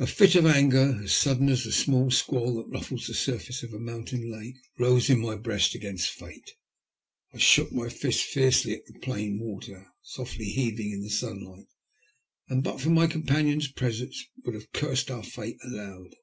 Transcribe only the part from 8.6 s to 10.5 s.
at the plane of water softly